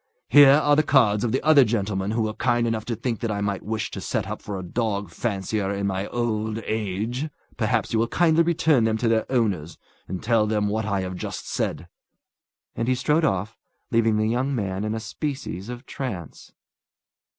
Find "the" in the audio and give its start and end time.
0.75-0.81, 1.31-1.43, 14.17-14.25